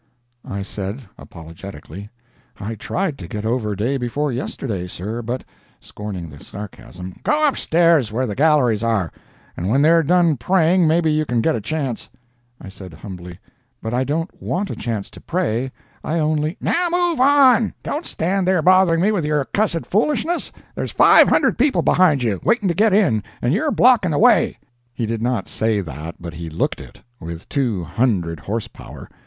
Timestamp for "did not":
25.05-25.47